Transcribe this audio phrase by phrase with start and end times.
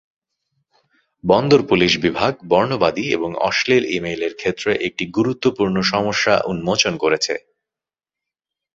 [1.23, 7.33] বন্দর পুলিশ বিভাগ বর্ণবাদী এবং অশ্লীল ইমেইলের ক্ষেত্রে একটি গুরুত্বপূর্ণ সমস্যা উন্মোচন করেছে।